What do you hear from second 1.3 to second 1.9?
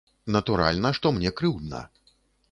крыўдна.